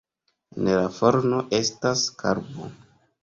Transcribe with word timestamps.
En 0.61 0.69
la 0.69 0.85
forno 0.95 1.41
estas 1.59 2.03
karbo. 2.23 2.71